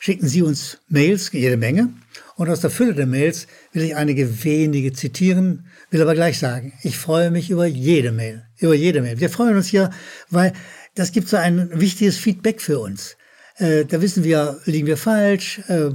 Schicken 0.01 0.29
Sie 0.29 0.43
uns 0.43 0.79
Mails, 0.89 1.31
jede 1.33 1.57
Menge. 1.57 1.93
Und 2.37 2.49
aus 2.49 2.61
der 2.61 2.71
Fülle 2.71 2.95
der 2.95 3.07
Mails 3.07 3.49
will 3.73 3.83
ich 3.83 3.97
einige 3.97 4.45
wenige 4.45 4.93
zitieren, 4.93 5.67
will 5.91 6.01
aber 6.03 6.15
gleich 6.15 6.39
sagen, 6.39 6.73
ich 6.83 6.97
freue 6.97 7.31
mich 7.31 7.51
über 7.51 7.67
jede 7.67 8.13
Mail, 8.13 8.45
über 8.59 8.75
jede 8.75 9.03
Mail. 9.03 9.19
Wir 9.19 9.29
freuen 9.29 9.57
uns 9.57 9.67
hier, 9.67 9.91
weil 10.31 10.53
das 10.95 11.11
gibt 11.13 11.29
so 11.29 11.37
ein 11.37 11.69
wichtiges 11.81 12.17
Feedback 12.17 12.61
für 12.61 12.79
uns. 12.79 13.17
Äh, 13.57 13.85
da 13.87 14.01
wissen 14.01 14.23
wir, 14.23 14.61
liegen 14.67 14.87
wir 14.87 14.97
falsch, 14.97 15.61
äh, 15.69 15.91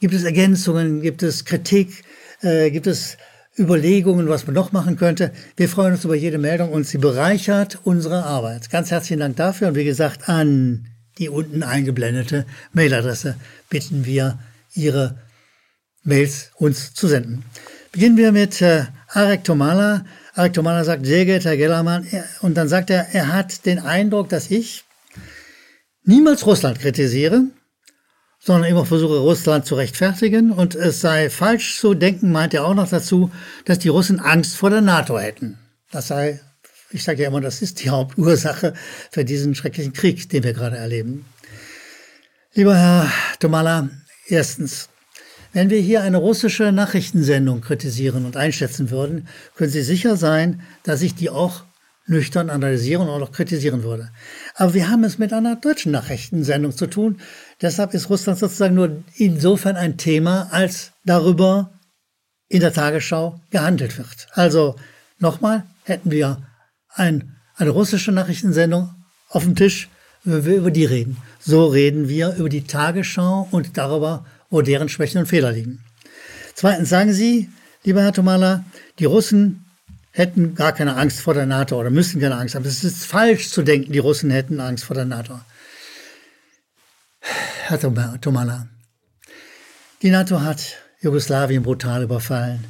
gibt 0.00 0.14
es 0.14 0.22
Ergänzungen, 0.22 1.00
gibt 1.00 1.24
es 1.24 1.44
Kritik, 1.44 2.04
äh, 2.42 2.70
gibt 2.70 2.86
es 2.86 3.16
Überlegungen, 3.58 4.28
was 4.28 4.46
man 4.46 4.54
noch 4.54 4.70
machen 4.70 4.96
könnte. 4.96 5.32
Wir 5.56 5.68
freuen 5.68 5.94
uns 5.94 6.04
über 6.04 6.14
jede 6.14 6.38
Meldung 6.38 6.70
und 6.70 6.86
sie 6.86 6.98
bereichert 6.98 7.80
unsere 7.82 8.22
Arbeit. 8.22 8.70
Ganz 8.70 8.92
herzlichen 8.92 9.18
Dank 9.18 9.36
dafür 9.36 9.68
und 9.68 9.74
wie 9.74 9.84
gesagt, 9.84 10.28
an 10.28 10.86
die 11.18 11.28
unten 11.28 11.62
eingeblendete 11.62 12.46
Mailadresse 12.72 13.36
bitten 13.68 14.04
wir, 14.04 14.38
Ihre 14.74 15.18
Mails 16.04 16.50
uns 16.56 16.94
zu 16.94 17.08
senden. 17.08 17.44
Beginnen 17.92 18.16
wir 18.16 18.32
mit 18.32 18.60
äh, 18.62 18.84
Arek 19.08 19.44
Tomala. 19.44 20.04
Arek 20.34 20.52
Tomala 20.52 20.84
sagt, 20.84 21.04
sehr 21.06 21.24
geehrter 21.24 21.50
Herr 21.50 21.56
Gellermann, 21.56 22.06
und 22.40 22.54
dann 22.56 22.68
sagt 22.68 22.90
er, 22.90 23.08
er 23.12 23.32
hat 23.32 23.66
den 23.66 23.78
Eindruck, 23.78 24.28
dass 24.28 24.50
ich 24.50 24.84
niemals 26.04 26.46
Russland 26.46 26.78
kritisiere, 26.78 27.44
sondern 28.38 28.70
immer 28.70 28.86
versuche, 28.86 29.18
Russland 29.18 29.66
zu 29.66 29.74
rechtfertigen. 29.74 30.52
Und 30.52 30.74
es 30.74 31.00
sei 31.00 31.28
falsch 31.30 31.78
zu 31.78 31.94
denken, 31.94 32.30
meint 32.30 32.54
er 32.54 32.66
auch 32.66 32.74
noch 32.74 32.88
dazu, 32.88 33.30
dass 33.64 33.78
die 33.78 33.88
Russen 33.88 34.20
Angst 34.20 34.56
vor 34.56 34.70
der 34.70 34.80
NATO 34.80 35.18
hätten. 35.18 35.58
Das 35.90 36.08
sei, 36.08 36.40
ich 36.90 37.04
sage 37.04 37.22
ja 37.22 37.28
immer, 37.28 37.40
das 37.40 37.62
ist 37.62 37.82
die 37.84 37.90
Hauptursache 37.90 38.74
für 39.10 39.24
diesen 39.24 39.54
schrecklichen 39.54 39.92
Krieg, 39.92 40.28
den 40.30 40.44
wir 40.44 40.52
gerade 40.52 40.76
erleben. 40.76 41.26
Lieber 42.54 42.76
Herr 42.76 43.12
Tomala, 43.38 43.90
erstens, 44.26 44.88
wenn 45.52 45.70
wir 45.70 45.80
hier 45.80 46.02
eine 46.02 46.18
russische 46.18 46.72
Nachrichtensendung 46.72 47.60
kritisieren 47.60 48.24
und 48.24 48.36
einschätzen 48.36 48.90
würden, 48.90 49.28
können 49.54 49.70
Sie 49.70 49.82
sicher 49.82 50.16
sein, 50.16 50.62
dass 50.82 51.02
ich 51.02 51.14
die 51.14 51.30
auch 51.30 51.64
nüchtern 52.06 52.48
analysieren 52.48 53.08
und 53.08 53.22
auch 53.22 53.32
kritisieren 53.32 53.82
würde. 53.82 54.10
Aber 54.54 54.74
wir 54.74 54.88
haben 54.88 55.04
es 55.04 55.18
mit 55.18 55.32
einer 55.32 55.56
deutschen 55.56 55.92
Nachrichtensendung 55.92 56.74
zu 56.74 56.86
tun. 56.86 57.20
Deshalb 57.60 57.92
ist 57.94 58.08
Russland 58.08 58.38
sozusagen 58.38 58.74
nur 58.74 59.02
insofern 59.14 59.76
ein 59.76 59.98
Thema, 59.98 60.48
als 60.50 60.92
darüber 61.04 61.72
in 62.48 62.60
der 62.60 62.72
Tagesschau 62.72 63.40
gehandelt 63.50 63.98
wird. 63.98 64.28
Also 64.32 64.76
nochmal, 65.18 65.64
hätten 65.84 66.10
wir 66.10 66.42
ein, 66.94 67.36
eine 67.56 67.70
russische 67.70 68.12
Nachrichtensendung 68.12 68.94
auf 69.28 69.44
dem 69.44 69.56
Tisch, 69.56 69.88
wenn 70.24 70.44
wir 70.44 70.56
über 70.56 70.70
die 70.70 70.84
reden. 70.84 71.16
So 71.40 71.66
reden 71.66 72.08
wir 72.08 72.34
über 72.36 72.48
die 72.48 72.64
Tagesschau 72.64 73.48
und 73.50 73.76
darüber, 73.76 74.26
wo 74.50 74.62
deren 74.62 74.88
Schwächen 74.88 75.20
und 75.20 75.26
Fehler 75.26 75.52
liegen. 75.52 75.84
Zweitens 76.54 76.88
sagen 76.88 77.12
Sie, 77.12 77.48
lieber 77.84 78.02
Herr 78.02 78.12
Tomala, 78.12 78.64
die 78.98 79.04
Russen 79.04 79.64
hätten 80.10 80.54
gar 80.54 80.72
keine 80.72 80.96
Angst 80.96 81.20
vor 81.20 81.34
der 81.34 81.46
NATO 81.46 81.78
oder 81.78 81.90
müssten 81.90 82.20
keine 82.20 82.36
Angst 82.36 82.54
haben. 82.54 82.64
Es 82.64 82.82
ist 82.82 83.04
falsch 83.04 83.50
zu 83.50 83.62
denken, 83.62 83.92
die 83.92 83.98
Russen 83.98 84.30
hätten 84.30 84.60
Angst 84.60 84.84
vor 84.84 84.96
der 84.96 85.04
NATO. 85.04 85.40
Herr 87.20 88.20
Tomala, 88.20 88.68
die 90.02 90.10
NATO 90.10 90.40
hat 90.40 90.76
Jugoslawien 91.00 91.62
brutal 91.62 92.02
überfallen. 92.02 92.64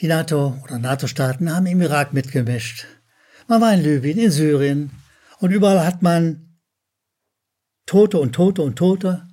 Die 0.00 0.08
NATO 0.08 0.60
oder 0.64 0.78
NATO-Staaten 0.78 1.54
haben 1.54 1.66
im 1.66 1.80
Irak 1.80 2.12
mitgemischt. 2.12 2.86
Man 3.46 3.60
war 3.60 3.72
in 3.72 3.82
Libyen, 3.82 4.18
in 4.18 4.30
Syrien 4.30 4.90
und 5.38 5.52
überall 5.52 5.84
hat 5.86 6.02
man 6.02 6.58
Tote 7.86 8.18
und 8.18 8.32
Tote 8.32 8.62
und 8.62 8.76
Tote, 8.76 9.28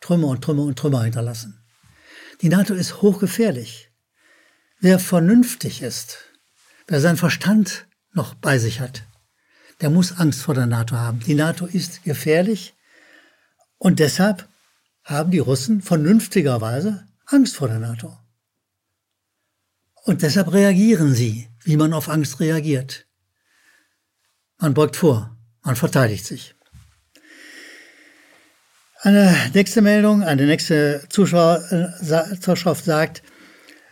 Trümmer 0.00 0.28
und 0.28 0.42
Trümmer 0.42 0.62
und 0.62 0.78
Trümmer 0.78 1.02
hinterlassen. 1.02 1.62
Die 2.40 2.48
NATO 2.48 2.72
ist 2.72 3.02
hochgefährlich. 3.02 3.90
Wer 4.80 4.98
vernünftig 4.98 5.82
ist, 5.82 6.18
wer 6.86 7.00
seinen 7.00 7.16
Verstand 7.16 7.86
noch 8.12 8.34
bei 8.34 8.58
sich 8.58 8.80
hat, 8.80 9.02
der 9.80 9.90
muss 9.90 10.18
Angst 10.18 10.40
vor 10.40 10.54
der 10.54 10.66
NATO 10.66 10.96
haben. 10.96 11.20
Die 11.20 11.34
NATO 11.34 11.66
ist 11.66 12.04
gefährlich 12.04 12.74
und 13.76 13.98
deshalb 13.98 14.48
haben 15.04 15.30
die 15.30 15.38
Russen 15.38 15.82
vernünftigerweise 15.82 17.06
Angst 17.26 17.56
vor 17.56 17.68
der 17.68 17.78
NATO. 17.78 18.16
Und 20.08 20.22
deshalb 20.22 20.54
reagieren 20.54 21.14
sie, 21.14 21.48
wie 21.64 21.76
man 21.76 21.92
auf 21.92 22.08
Angst 22.08 22.40
reagiert. 22.40 23.04
Man 24.58 24.72
beugt 24.72 24.96
vor, 24.96 25.36
man 25.62 25.76
verteidigt 25.76 26.24
sich. 26.24 26.54
Eine 29.02 29.36
nächste 29.52 29.82
Meldung, 29.82 30.22
eine 30.22 30.46
nächste 30.46 31.02
äh, 31.02 31.08
Zuschrift 31.10 32.84
sagt 32.86 33.22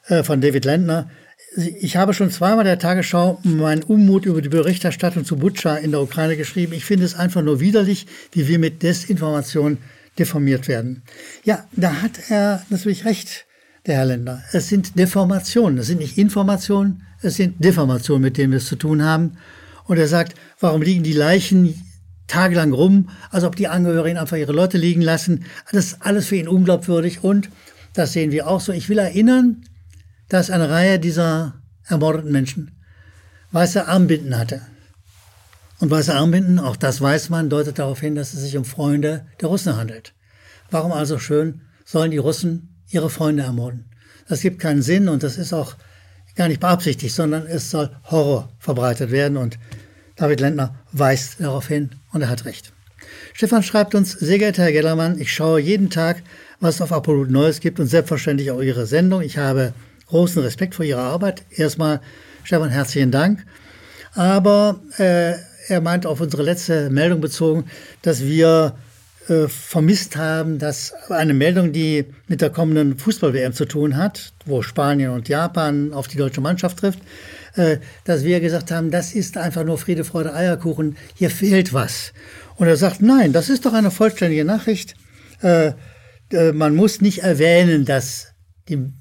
äh, 0.06 0.22
von 0.22 0.40
David 0.40 0.64
Lendner, 0.64 1.10
ich 1.54 1.98
habe 1.98 2.14
schon 2.14 2.30
zweimal 2.30 2.64
der 2.64 2.78
Tagesschau 2.78 3.38
meinen 3.42 3.82
Unmut 3.82 4.24
über 4.24 4.40
die 4.40 4.48
Berichterstattung 4.48 5.26
zu 5.26 5.36
Butscha 5.36 5.76
in 5.76 5.90
der 5.90 6.00
Ukraine 6.00 6.38
geschrieben. 6.38 6.72
Ich 6.72 6.86
finde 6.86 7.04
es 7.04 7.14
einfach 7.14 7.42
nur 7.42 7.60
widerlich, 7.60 8.06
wie 8.32 8.48
wir 8.48 8.58
mit 8.58 8.82
Desinformation 8.82 9.76
deformiert 10.18 10.66
werden. 10.66 11.02
Ja, 11.44 11.68
da 11.72 12.00
hat 12.00 12.30
er 12.30 12.64
natürlich 12.70 13.04
recht, 13.04 13.44
der 13.86 13.96
Herr 13.96 14.04
Länder. 14.06 14.42
Es 14.52 14.68
sind 14.68 14.98
Deformationen, 14.98 15.78
es 15.78 15.86
sind 15.86 15.98
nicht 15.98 16.18
Informationen, 16.18 17.02
es 17.22 17.36
sind 17.36 17.62
Deformationen, 17.64 18.22
mit 18.22 18.36
denen 18.36 18.52
wir 18.52 18.58
es 18.58 18.66
zu 18.66 18.76
tun 18.76 19.02
haben. 19.02 19.38
Und 19.84 19.98
er 19.98 20.08
sagt, 20.08 20.34
warum 20.58 20.82
liegen 20.82 21.04
die 21.04 21.12
Leichen 21.12 21.82
tagelang 22.26 22.72
rum, 22.72 23.08
als 23.30 23.44
ob 23.44 23.56
die 23.56 23.68
Angehörigen 23.68 24.18
einfach 24.18 24.36
ihre 24.36 24.52
Leute 24.52 24.78
liegen 24.78 25.02
lassen. 25.02 25.44
Das 25.70 25.86
ist 25.86 26.02
alles 26.02 26.26
für 26.26 26.36
ihn 26.36 26.48
unglaubwürdig 26.48 27.22
und 27.22 27.50
das 27.94 28.12
sehen 28.12 28.32
wir 28.32 28.48
auch 28.48 28.60
so. 28.60 28.72
Ich 28.72 28.88
will 28.88 28.98
erinnern, 28.98 29.64
dass 30.28 30.50
eine 30.50 30.68
Reihe 30.68 30.98
dieser 30.98 31.54
ermordeten 31.84 32.32
Menschen 32.32 32.72
weiße 33.52 33.86
Armbinden 33.86 34.36
hatte. 34.36 34.62
Und 35.78 35.90
weiße 35.90 36.14
Armbinden, 36.14 36.58
auch 36.58 36.76
das 36.76 37.00
weiß 37.00 37.30
man, 37.30 37.48
deutet 37.48 37.78
darauf 37.78 38.00
hin, 38.00 38.14
dass 38.14 38.34
es 38.34 38.40
sich 38.40 38.56
um 38.56 38.64
Freunde 38.64 39.26
der 39.40 39.48
Russen 39.48 39.76
handelt. 39.76 40.14
Warum 40.70 40.90
also 40.90 41.18
schön 41.18 41.62
sollen 41.84 42.10
die 42.10 42.16
Russen 42.16 42.75
ihre 42.90 43.10
Freunde 43.10 43.42
ermorden? 43.42 43.84
Das 44.28 44.40
gibt 44.40 44.58
keinen 44.58 44.82
Sinn 44.82 45.08
und 45.08 45.22
das 45.22 45.38
ist 45.38 45.52
auch 45.52 45.76
gar 46.34 46.48
nicht 46.48 46.60
beabsichtigt, 46.60 47.14
sondern 47.14 47.46
es 47.46 47.70
soll 47.70 47.90
Horror 48.04 48.48
verbreitet 48.58 49.10
werden 49.10 49.36
und 49.36 49.58
David 50.16 50.40
Lendner 50.40 50.74
weist 50.92 51.40
darauf 51.40 51.68
hin 51.68 51.90
und 52.12 52.22
er 52.22 52.28
hat 52.28 52.44
recht. 52.44 52.72
Stefan 53.32 53.62
schreibt 53.62 53.94
uns, 53.94 54.12
sehr 54.12 54.38
geehrter 54.38 54.62
Herr 54.62 54.72
Gellermann, 54.72 55.18
ich 55.20 55.32
schaue 55.32 55.60
jeden 55.60 55.90
Tag, 55.90 56.22
was 56.60 56.76
es 56.76 56.80
auf 56.80 56.92
Apollo 56.92 57.26
Neues 57.26 57.60
gibt 57.60 57.78
und 57.80 57.86
selbstverständlich 57.86 58.50
auch 58.50 58.62
Ihre 58.62 58.86
Sendung. 58.86 59.20
Ich 59.20 59.38
habe 59.38 59.72
großen 60.08 60.42
Respekt 60.42 60.74
vor 60.74 60.84
Ihrer 60.84 61.02
Arbeit. 61.02 61.44
Erstmal, 61.50 62.00
Stefan, 62.44 62.70
herzlichen 62.70 63.10
Dank. 63.10 63.44
Aber 64.14 64.80
äh, 64.96 65.34
er 65.68 65.80
meint 65.82 66.06
auf 66.06 66.20
unsere 66.20 66.42
letzte 66.42 66.90
Meldung 66.90 67.20
bezogen, 67.20 67.64
dass 68.02 68.22
wir 68.22 68.76
äh, 69.28 69.48
vermisst 69.48 70.16
haben, 70.16 70.58
dass 70.58 70.92
eine 71.08 71.34
Meldung, 71.34 71.72
die 71.72 72.04
mit 72.28 72.40
der 72.40 72.50
kommenden 72.50 72.98
Fußball-WM 72.98 73.52
zu 73.52 73.64
tun 73.64 73.96
hat, 73.96 74.32
wo 74.44 74.62
Spanien 74.62 75.10
und 75.10 75.28
Japan 75.28 75.92
auf 75.92 76.06
die 76.06 76.16
deutsche 76.16 76.40
Mannschaft 76.40 76.78
trifft, 76.78 77.00
äh, 77.56 77.78
dass 78.04 78.24
wir 78.24 78.40
gesagt 78.40 78.70
haben, 78.70 78.90
das 78.90 79.14
ist 79.14 79.36
einfach 79.36 79.64
nur 79.64 79.78
Friede, 79.78 80.04
Freude, 80.04 80.34
Eierkuchen, 80.34 80.96
hier 81.14 81.30
fehlt 81.30 81.72
was. 81.72 82.12
Und 82.56 82.68
er 82.68 82.76
sagt, 82.76 83.02
nein, 83.02 83.32
das 83.32 83.48
ist 83.48 83.66
doch 83.66 83.72
eine 83.72 83.90
vollständige 83.90 84.44
Nachricht. 84.44 84.94
Äh, 85.42 85.72
man 86.52 86.74
muss 86.74 87.00
nicht 87.00 87.22
erwähnen, 87.22 87.84
dass 87.84 88.32
die 88.68 88.92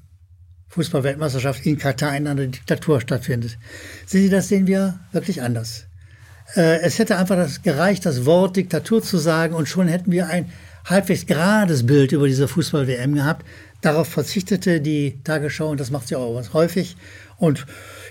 Fußballweltmeisterschaft 0.68 1.64
in 1.66 1.78
Katar 1.78 2.16
in 2.16 2.26
einer 2.26 2.46
Diktatur 2.46 3.00
stattfindet. 3.00 3.58
Sehen 4.06 4.22
Sie, 4.22 4.28
das 4.28 4.48
sehen 4.48 4.66
wir 4.66 5.00
wirklich 5.12 5.42
anders. 5.42 5.86
Es 6.54 6.98
hätte 6.98 7.18
einfach 7.18 7.36
das 7.36 7.62
gereicht, 7.62 8.06
das 8.06 8.24
Wort 8.24 8.56
Diktatur 8.56 9.02
zu 9.02 9.18
sagen 9.18 9.54
und 9.54 9.68
schon 9.68 9.88
hätten 9.88 10.12
wir 10.12 10.28
ein 10.28 10.50
halbwegs 10.84 11.26
gerades 11.26 11.84
Bild 11.84 12.12
über 12.12 12.28
diese 12.28 12.46
Fußball-WM 12.48 13.14
gehabt. 13.14 13.44
Darauf 13.82 14.08
verzichtete 14.08 14.80
die 14.80 15.18
Tagesschau 15.24 15.68
und 15.70 15.80
das 15.80 15.90
macht 15.90 16.08
sie 16.08 16.16
auch 16.16 16.52
häufig. 16.54 16.96
Und 17.36 17.66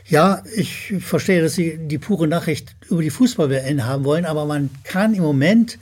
ja, 0.07 0.43
ich 0.55 0.93
verstehe, 0.99 1.41
dass 1.41 1.55
Sie 1.55 1.79
die 1.79 1.97
pure 1.97 2.27
Nachricht 2.27 2.75
über 2.89 3.01
die 3.01 3.09
Fußball-WM 3.09 3.85
haben 3.85 4.03
wollen, 4.03 4.25
aber 4.25 4.45
man 4.45 4.69
kann 4.83 5.15
im 5.15 5.23
Moment, 5.23 5.79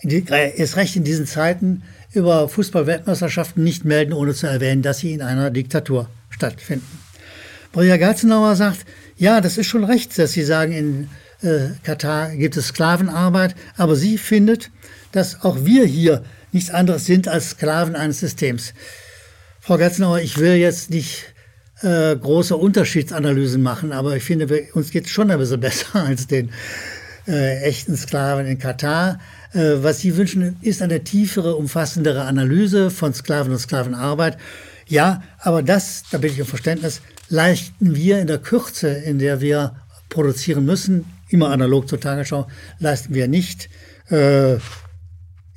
erst 0.00 0.76
recht 0.76 0.96
in 0.96 1.04
diesen 1.04 1.26
Zeiten, 1.26 1.82
über 2.12 2.48
Fußball-Weltmeisterschaften 2.48 3.62
nicht 3.62 3.84
melden, 3.84 4.12
ohne 4.14 4.32
zu 4.32 4.46
erwähnen, 4.46 4.80
dass 4.82 4.98
sie 4.98 5.12
in 5.12 5.20
einer 5.20 5.50
Diktatur 5.50 6.08
stattfinden. 6.30 6.86
Maria 7.74 7.96
Gatzenauer 7.96 8.56
sagt, 8.56 8.86
ja, 9.16 9.40
das 9.40 9.58
ist 9.58 9.66
schon 9.66 9.84
recht, 9.84 10.16
dass 10.18 10.32
Sie 10.32 10.44
sagen, 10.44 10.72
in 10.72 11.08
äh, 11.44 11.70
Katar 11.82 12.30
gibt 12.30 12.56
es 12.56 12.68
Sklavenarbeit, 12.68 13.54
aber 13.76 13.96
sie 13.96 14.18
findet, 14.18 14.70
dass 15.12 15.42
auch 15.42 15.64
wir 15.64 15.84
hier 15.84 16.24
nichts 16.52 16.70
anderes 16.70 17.04
sind 17.06 17.28
als 17.28 17.50
Sklaven 17.50 17.96
eines 17.96 18.20
Systems. 18.20 18.74
Frau 19.60 19.76
Gatzenauer, 19.78 20.20
ich 20.20 20.38
will 20.38 20.54
jetzt 20.54 20.90
nicht 20.90 21.34
äh, 21.82 22.16
große 22.16 22.56
Unterschiedsanalysen 22.56 23.62
machen, 23.62 23.92
aber 23.92 24.16
ich 24.16 24.24
finde, 24.24 24.48
wir, 24.48 24.74
uns 24.74 24.90
geht 24.90 25.06
es 25.06 25.10
schon 25.10 25.30
ein 25.30 25.38
bisschen 25.38 25.60
besser 25.60 26.04
als 26.04 26.26
den 26.26 26.50
äh, 27.26 27.62
echten 27.62 27.96
Sklaven 27.96 28.46
in 28.46 28.58
Katar. 28.58 29.20
Äh, 29.52 29.82
was 29.82 30.00
sie 30.00 30.16
wünschen, 30.16 30.56
ist 30.62 30.82
eine 30.82 31.04
tiefere, 31.04 31.56
umfassendere 31.56 32.22
Analyse 32.22 32.90
von 32.90 33.14
Sklaven 33.14 33.52
und 33.52 33.58
Sklavenarbeit. 33.58 34.38
Ja, 34.86 35.22
aber 35.38 35.62
das, 35.62 36.04
da 36.10 36.18
bin 36.18 36.32
ich 36.32 36.40
um 36.40 36.46
Verständnis, 36.46 37.00
leisten 37.28 37.94
wir 37.94 38.18
in 38.18 38.26
der 38.26 38.38
Kürze, 38.38 38.88
in 38.88 39.18
der 39.18 39.40
wir 39.40 39.76
produzieren 40.08 40.64
müssen, 40.64 41.06
immer 41.34 41.50
analog 41.50 41.88
zur 41.88 42.00
Tagesschau, 42.00 42.46
leisten 42.78 43.12
wir 43.12 43.28
nicht. 43.28 43.68
Äh, 44.08 44.54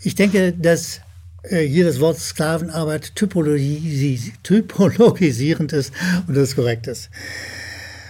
ich 0.01 0.15
denke, 0.15 0.51
dass 0.51 1.01
äh, 1.43 1.65
hier 1.65 1.85
das 1.85 1.99
Wort 1.99 2.17
Sklavenarbeit 2.17 3.15
typologis 3.15 4.31
typologisierend 4.43 5.71
ist 5.73 5.93
und 6.27 6.35
das 6.35 6.55
korrekt 6.55 6.87
ist. 6.87 7.09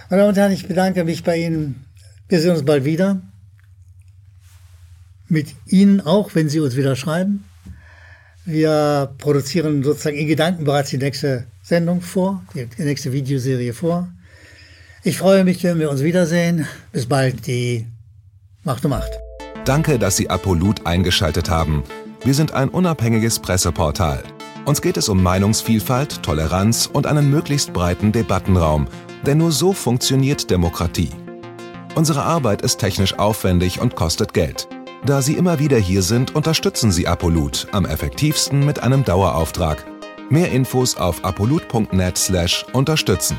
Meine 0.08 0.22
Damen 0.22 0.30
und 0.30 0.38
Herren, 0.38 0.52
ich 0.52 0.66
bedanke 0.66 1.04
mich 1.04 1.22
bei 1.22 1.36
Ihnen. 1.36 1.84
Wir 2.28 2.40
sehen 2.40 2.52
uns 2.52 2.64
bald 2.64 2.84
wieder. 2.84 3.20
Mit 5.28 5.54
Ihnen 5.66 6.00
auch, 6.00 6.34
wenn 6.34 6.48
Sie 6.48 6.60
uns 6.60 6.76
wieder 6.76 6.96
schreiben. 6.96 7.44
Wir 8.46 9.14
produzieren 9.18 9.84
sozusagen 9.84 10.16
in 10.16 10.26
Gedanken 10.26 10.64
bereits 10.64 10.88
die 10.88 10.96
nächste 10.96 11.44
Sendung 11.62 12.00
vor, 12.00 12.42
die 12.54 12.82
nächste 12.82 13.12
Videoserie 13.12 13.74
vor. 13.74 14.08
Ich 15.08 15.16
freue 15.16 15.42
mich, 15.42 15.64
wenn 15.64 15.78
wir 15.78 15.88
uns 15.88 16.02
wiedersehen. 16.02 16.66
Bis 16.92 17.06
bald, 17.06 17.46
die 17.46 17.86
Macht 18.62 18.84
um 18.84 18.90
Macht. 18.90 19.10
Danke, 19.64 19.98
dass 19.98 20.18
Sie 20.18 20.28
Apolut 20.28 20.86
eingeschaltet 20.86 21.48
haben. 21.48 21.82
Wir 22.24 22.34
sind 22.34 22.52
ein 22.52 22.68
unabhängiges 22.68 23.38
Presseportal. 23.38 24.22
Uns 24.66 24.82
geht 24.82 24.98
es 24.98 25.08
um 25.08 25.22
Meinungsvielfalt, 25.22 26.22
Toleranz 26.22 26.90
und 26.92 27.06
einen 27.06 27.30
möglichst 27.30 27.72
breiten 27.72 28.12
Debattenraum, 28.12 28.86
denn 29.24 29.38
nur 29.38 29.50
so 29.50 29.72
funktioniert 29.72 30.50
Demokratie. 30.50 31.08
Unsere 31.94 32.24
Arbeit 32.24 32.60
ist 32.60 32.76
technisch 32.76 33.18
aufwendig 33.18 33.80
und 33.80 33.96
kostet 33.96 34.34
Geld. 34.34 34.68
Da 35.06 35.22
Sie 35.22 35.38
immer 35.38 35.58
wieder 35.58 35.78
hier 35.78 36.02
sind, 36.02 36.34
unterstützen 36.34 36.92
Sie 36.92 37.06
Apolut 37.06 37.66
am 37.72 37.86
effektivsten 37.86 38.66
mit 38.66 38.82
einem 38.82 39.06
Dauerauftrag. 39.06 39.86
Mehr 40.28 40.52
Infos 40.52 40.98
auf 40.98 41.24
apolut.net/unterstützen. 41.24 43.38